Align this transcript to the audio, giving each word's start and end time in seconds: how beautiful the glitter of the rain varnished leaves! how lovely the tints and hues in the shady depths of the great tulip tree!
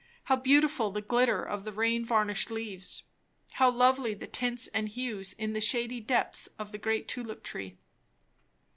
how 0.23 0.35
beautiful 0.35 0.89
the 0.89 0.99
glitter 0.99 1.43
of 1.43 1.63
the 1.63 1.71
rain 1.71 2.03
varnished 2.03 2.49
leaves! 2.49 3.03
how 3.51 3.69
lovely 3.69 4.15
the 4.15 4.25
tints 4.25 4.65
and 4.73 4.89
hues 4.89 5.33
in 5.33 5.53
the 5.53 5.61
shady 5.61 5.99
depths 5.99 6.47
of 6.57 6.71
the 6.71 6.79
great 6.79 7.07
tulip 7.07 7.43
tree! 7.43 7.77